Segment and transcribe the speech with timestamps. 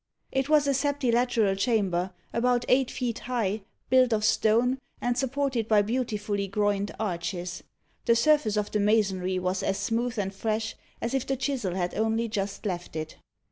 [0.31, 3.61] It was a septilateral chamber, about eight feet high,
[3.91, 7.61] built of stone, and supported by beautifully groined arches.
[8.05, 11.93] The surface of the masonry was as smooth and fresh as if the chisel had
[11.93, 13.17] only just left it.